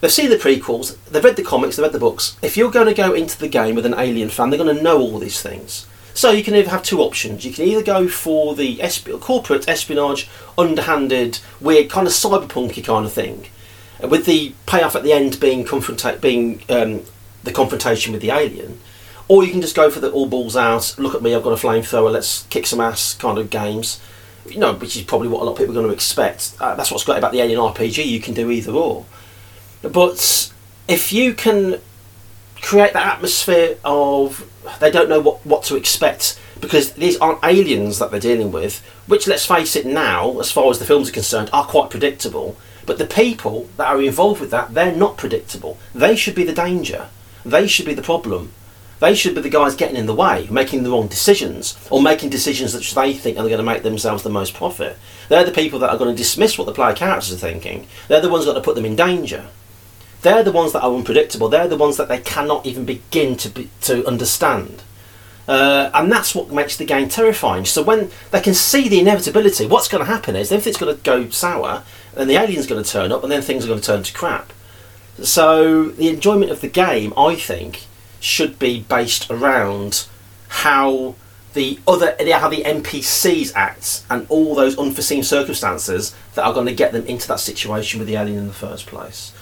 They've 0.01 0.11
seen 0.11 0.29
the 0.29 0.35
prequels, 0.35 0.97
they've 1.09 1.23
read 1.23 1.37
the 1.37 1.43
comics, 1.43 1.77
they've 1.77 1.83
read 1.83 1.93
the 1.93 1.99
books. 1.99 2.35
If 2.41 2.57
you're 2.57 2.71
going 2.71 2.87
to 2.87 2.93
go 2.93 3.13
into 3.13 3.39
the 3.39 3.47
game 3.47 3.73
with 3.73 3.85
an 3.85 3.95
Alien 3.97 4.27
fan, 4.27 4.49
they're 4.49 4.61
going 4.61 4.75
to 4.75 4.83
know 4.83 4.99
all 4.99 5.17
these 5.17 5.41
things. 5.41 5.87
So 6.13 6.31
you 6.31 6.43
can 6.43 6.55
either 6.55 6.69
have 6.71 6.83
two 6.83 6.99
options. 6.99 7.45
You 7.45 7.53
can 7.53 7.63
either 7.63 7.81
go 7.81 8.09
for 8.09 8.53
the 8.53 8.79
esp- 8.79 9.19
corporate 9.21 9.67
espionage, 9.69 10.29
underhanded, 10.57 11.39
weird, 11.61 11.89
kind 11.89 12.05
of 12.05 12.11
cyberpunky 12.11 12.83
kind 12.83 13.05
of 13.05 13.13
thing, 13.13 13.47
with 14.01 14.25
the 14.25 14.53
payoff 14.65 14.95
at 14.95 15.03
the 15.03 15.13
end 15.13 15.39
being 15.39 15.63
confronta- 15.63 16.19
being 16.19 16.61
um, 16.69 17.03
the 17.43 17.51
confrontation 17.51 18.13
with 18.13 18.21
the 18.21 18.31
alien, 18.31 18.79
or 19.27 19.43
you 19.43 19.51
can 19.51 19.61
just 19.61 19.75
go 19.75 19.89
for 19.89 19.99
the 19.99 20.11
all 20.11 20.25
balls 20.25 20.55
out. 20.55 20.95
Look 20.97 21.15
at 21.15 21.21
me, 21.21 21.33
I've 21.33 21.43
got 21.43 21.53
a 21.53 21.67
flamethrower. 21.67 22.11
Let's 22.11 22.43
kick 22.49 22.65
some 22.65 22.81
ass 22.81 23.13
kind 23.13 23.37
of 23.37 23.49
games. 23.49 23.99
You 24.45 24.59
know, 24.59 24.73
which 24.73 24.97
is 24.97 25.03
probably 25.03 25.29
what 25.29 25.41
a 25.41 25.45
lot 25.45 25.53
of 25.53 25.57
people 25.57 25.71
are 25.71 25.79
going 25.79 25.87
to 25.87 25.93
expect. 25.93 26.53
Uh, 26.59 26.75
that's 26.75 26.91
what's 26.91 27.05
great 27.05 27.17
about 27.17 27.31
the 27.31 27.39
Alien 27.39 27.59
RPG. 27.59 28.05
You 28.05 28.19
can 28.19 28.33
do 28.33 28.51
either 28.51 28.73
or. 28.73 29.05
But 29.81 30.51
if 30.87 31.13
you 31.13 31.33
can 31.33 31.79
create 32.61 32.93
that 32.93 33.15
atmosphere 33.15 33.77
of 33.83 34.49
they 34.79 34.89
don't 34.89 35.09
know 35.09 35.19
what, 35.19 35.45
what 35.45 35.63
to 35.63 35.75
expect 35.75 36.39
because 36.59 36.93
these 36.93 37.17
aren't 37.17 37.43
aliens 37.43 37.99
that 37.99 38.09
they're 38.09 38.19
dealing 38.19 38.51
with, 38.51 38.79
which 39.05 39.27
let's 39.27 39.45
face 39.45 39.75
it 39.75 39.85
now, 39.85 40.39
as 40.39 40.51
far 40.51 40.69
as 40.69 40.79
the 40.79 40.85
films 40.85 41.09
are 41.09 41.13
concerned, 41.13 41.49
are 41.51 41.65
quite 41.65 41.89
predictable. 41.89 42.55
But 42.85 42.97
the 42.97 43.05
people 43.05 43.67
that 43.77 43.87
are 43.87 44.01
involved 44.01 44.39
with 44.39 44.51
that, 44.51 44.73
they're 44.73 44.95
not 44.95 45.17
predictable. 45.17 45.77
They 45.93 46.15
should 46.15 46.35
be 46.35 46.45
the 46.45 46.53
danger. 46.53 47.09
They 47.45 47.67
should 47.67 47.85
be 47.85 47.93
the 47.93 48.01
problem. 48.01 48.53
They 48.99 49.15
should 49.15 49.35
be 49.35 49.41
the 49.41 49.49
guys 49.49 49.75
getting 49.75 49.97
in 49.97 50.05
the 50.05 50.15
way, 50.15 50.47
making 50.49 50.83
the 50.83 50.89
wrong 50.89 51.07
decisions, 51.07 51.77
or 51.89 52.01
making 52.01 52.29
decisions 52.29 52.71
that 52.71 52.83
they 52.95 53.13
think 53.13 53.37
are 53.37 53.43
going 53.43 53.57
to 53.57 53.63
make 53.63 53.83
themselves 53.83 54.23
the 54.23 54.29
most 54.29 54.53
profit. 54.53 54.97
They're 55.27 55.43
the 55.43 55.51
people 55.51 55.79
that 55.79 55.89
are 55.89 55.97
going 55.97 56.15
to 56.15 56.17
dismiss 56.17 56.57
what 56.57 56.65
the 56.65 56.73
player 56.73 56.95
characters 56.95 57.33
are 57.33 57.37
thinking. 57.37 57.87
They're 58.07 58.21
the 58.21 58.29
ones 58.29 58.45
that 58.45 58.51
are 58.51 58.53
going 58.53 58.63
to 58.63 58.65
put 58.65 58.75
them 58.75 58.85
in 58.85 58.95
danger. 58.95 59.47
They're 60.21 60.43
the 60.43 60.53
ones 60.53 60.71
that 60.71 60.83
are 60.83 60.93
unpredictable. 60.93 61.49
They're 61.49 61.67
the 61.67 61.75
ones 61.75 61.97
that 61.97 62.07
they 62.07 62.19
cannot 62.19 62.65
even 62.65 62.85
begin 62.85 63.35
to 63.37 63.49
be, 63.49 63.69
to 63.81 64.07
understand. 64.07 64.83
Uh, 65.49 65.91
and 65.93 66.09
that's 66.09 66.33
what 66.33 66.49
makes 66.49 66.77
the 66.77 66.85
game 66.85 67.09
terrifying. 67.09 67.65
So 67.65 67.83
when 67.83 68.09
they 68.31 68.39
can 68.39 68.53
see 68.53 68.87
the 68.87 69.01
inevitability, 69.01 69.67
what's 69.67 69.89
going 69.89 70.05
to 70.05 70.09
happen 70.09 70.37
is 70.37 70.49
everything's 70.49 70.77
going 70.77 70.95
to 70.95 71.03
go 71.03 71.29
sour, 71.29 71.83
and 72.15 72.29
the 72.29 72.37
alien's 72.37 72.67
going 72.67 72.81
to 72.81 72.89
turn 72.89 73.11
up, 73.11 73.23
and 73.23 73.29
then 73.29 73.41
things 73.41 73.65
are 73.65 73.67
going 73.67 73.81
to 73.81 73.85
turn 73.85 74.03
to 74.03 74.13
crap. 74.13 74.52
So 75.21 75.85
the 75.85 76.09
enjoyment 76.09 76.51
of 76.51 76.61
the 76.61 76.67
game, 76.67 77.13
I 77.15 77.35
think, 77.35 77.85
should 78.19 78.57
be 78.57 78.81
based 78.81 79.29
around 79.29 80.07
how 80.47 81.15
the 81.53 81.79
other 81.87 82.15
how 82.19 82.49
the 82.49 82.63
NPCs 82.63 83.53
act 83.55 84.03
and 84.09 84.25
all 84.29 84.55
those 84.55 84.77
unforeseen 84.77 85.23
circumstances 85.23 86.15
that 86.33 86.43
are 86.43 86.53
going 86.53 86.65
to 86.65 86.73
get 86.73 86.93
them 86.93 87.05
into 87.05 87.27
that 87.27 87.39
situation 87.39 87.99
with 87.99 88.07
the 88.07 88.15
alien 88.15 88.39
in 88.39 88.47
the 88.47 88.53
first 88.53 88.87
place. 88.87 89.33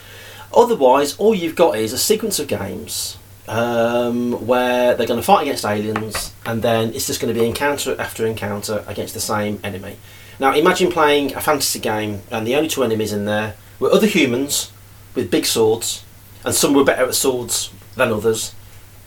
Otherwise, 0.53 1.15
all 1.17 1.33
you've 1.33 1.55
got 1.55 1.77
is 1.77 1.93
a 1.93 1.97
sequence 1.97 2.37
of 2.37 2.47
games 2.47 3.17
um, 3.47 4.45
where 4.45 4.95
they're 4.95 5.07
going 5.07 5.19
to 5.19 5.25
fight 5.25 5.43
against 5.43 5.63
aliens, 5.63 6.33
and 6.45 6.61
then 6.61 6.93
it's 6.93 7.07
just 7.07 7.21
going 7.21 7.33
to 7.33 7.39
be 7.39 7.45
encounter 7.45 7.99
after 7.99 8.25
encounter 8.25 8.83
against 8.87 9.13
the 9.13 9.19
same 9.21 9.59
enemy. 9.63 9.95
Now, 10.39 10.53
imagine 10.53 10.91
playing 10.91 11.35
a 11.35 11.41
fantasy 11.41 11.79
game, 11.79 12.21
and 12.29 12.45
the 12.45 12.55
only 12.55 12.67
two 12.67 12.83
enemies 12.83 13.13
in 13.13 13.25
there 13.25 13.55
were 13.79 13.91
other 13.91 14.07
humans 14.07 14.70
with 15.15 15.31
big 15.31 15.45
swords, 15.45 16.03
and 16.45 16.53
some 16.53 16.73
were 16.73 16.83
better 16.83 17.05
at 17.05 17.15
swords 17.15 17.71
than 17.95 18.11
others, 18.11 18.55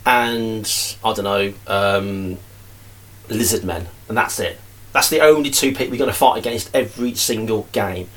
and 0.06 0.70
I 1.04 1.12
don't 1.14 1.24
know, 1.24 1.54
um, 1.66 2.38
lizard 3.28 3.64
men, 3.64 3.86
and 4.08 4.16
that's 4.16 4.38
it. 4.38 4.60
That's 4.92 5.08
the 5.08 5.20
only 5.20 5.50
two 5.50 5.70
people 5.70 5.88
you're 5.88 5.98
going 5.98 6.10
to 6.10 6.16
fight 6.16 6.38
against 6.38 6.74
every 6.74 7.14
single 7.14 7.66
game. 7.72 8.08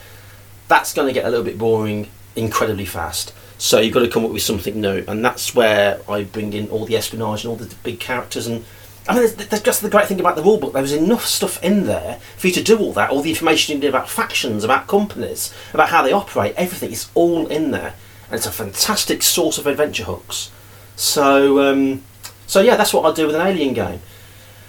That's 0.67 0.93
going 0.93 1.07
to 1.07 1.13
get 1.13 1.25
a 1.25 1.29
little 1.29 1.45
bit 1.45 1.57
boring 1.57 2.09
incredibly 2.35 2.85
fast. 2.85 3.33
So 3.57 3.79
you've 3.79 3.93
got 3.93 4.01
to 4.01 4.09
come 4.09 4.23
up 4.23 4.31
with 4.31 4.43
something 4.43 4.79
new, 4.79 5.03
and 5.07 5.25
that's 5.25 5.55
where 5.55 6.01
I 6.07 6.23
bring 6.23 6.53
in 6.53 6.69
all 6.69 6.85
the 6.85 6.95
espionage 6.95 7.43
and 7.43 7.51
all 7.51 7.57
the 7.57 7.73
big 7.83 7.99
characters. 7.99 8.45
And 8.45 8.63
I 9.09 9.15
mean, 9.19 9.29
that's 9.49 9.63
just 9.63 9.81
the 9.81 9.89
great 9.89 10.07
thing 10.07 10.19
about 10.19 10.35
the 10.35 10.41
rulebook. 10.41 10.73
There 10.73 10.81
was 10.81 10.93
enough 10.93 11.25
stuff 11.25 11.63
in 11.63 11.85
there 11.85 12.19
for 12.37 12.47
you 12.47 12.53
to 12.53 12.63
do 12.63 12.77
all 12.77 12.93
that. 12.93 13.09
All 13.09 13.21
the 13.21 13.29
information 13.29 13.73
you 13.73 13.81
need 13.81 13.87
about 13.87 14.09
factions, 14.09 14.63
about 14.63 14.87
companies, 14.87 15.53
about 15.73 15.89
how 15.89 16.01
they 16.01 16.11
operate, 16.11 16.53
everything 16.57 16.91
is 16.91 17.09
all 17.13 17.47
in 17.47 17.71
there, 17.71 17.93
and 18.25 18.35
it's 18.35 18.45
a 18.45 18.51
fantastic 18.51 19.23
source 19.23 19.57
of 19.57 19.67
adventure 19.67 20.03
hooks. 20.03 20.51
So, 20.95 21.59
um, 21.59 22.03
so 22.47 22.61
yeah, 22.61 22.75
that's 22.75 22.93
what 22.93 23.09
I 23.09 23.13
do 23.13 23.27
with 23.27 23.35
an 23.35 23.45
alien 23.45 23.73
game. 23.73 24.01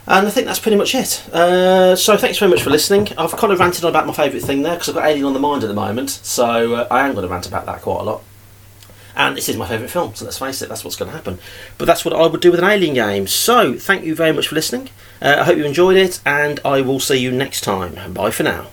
And 0.06 0.26
I 0.26 0.30
think 0.30 0.46
that's 0.46 0.58
pretty 0.58 0.78
much 0.78 0.94
it. 0.94 1.28
Uh, 1.34 1.94
so 1.94 2.16
thanks 2.16 2.38
very 2.38 2.50
much 2.50 2.62
for 2.62 2.70
listening. 2.70 3.08
I've 3.18 3.32
kind 3.32 3.52
of 3.52 3.58
ranted 3.58 3.84
on 3.84 3.90
about 3.90 4.06
my 4.06 4.14
favourite 4.14 4.42
thing 4.42 4.62
there 4.62 4.74
because 4.74 4.88
I've 4.88 4.94
got 4.94 5.04
Alien 5.04 5.26
on 5.26 5.34
the 5.34 5.38
mind 5.38 5.64
at 5.64 5.66
the 5.66 5.74
moment, 5.74 6.08
so 6.08 6.74
uh, 6.76 6.88
I 6.90 7.06
am 7.06 7.12
going 7.12 7.26
to 7.26 7.28
rant 7.30 7.46
about 7.46 7.66
that 7.66 7.82
quite 7.82 8.00
a 8.00 8.04
lot. 8.04 8.22
And 9.18 9.36
this 9.36 9.48
is 9.48 9.56
my 9.56 9.66
favourite 9.66 9.90
film, 9.90 10.14
so 10.14 10.24
let's 10.24 10.38
face 10.38 10.62
it, 10.62 10.68
that's 10.68 10.84
what's 10.84 10.96
going 10.96 11.10
to 11.10 11.16
happen. 11.16 11.40
But 11.76 11.86
that's 11.86 12.04
what 12.04 12.14
I 12.14 12.26
would 12.26 12.40
do 12.40 12.52
with 12.52 12.60
an 12.60 12.70
Alien 12.70 12.94
game. 12.94 13.26
So 13.26 13.76
thank 13.76 14.04
you 14.04 14.14
very 14.14 14.32
much 14.32 14.46
for 14.46 14.54
listening. 14.54 14.90
Uh, 15.20 15.38
I 15.40 15.42
hope 15.42 15.58
you 15.58 15.64
enjoyed 15.64 15.96
it, 15.96 16.20
and 16.24 16.60
I 16.64 16.82
will 16.82 17.00
see 17.00 17.16
you 17.16 17.32
next 17.32 17.62
time. 17.62 18.14
Bye 18.14 18.30
for 18.30 18.44
now. 18.44 18.68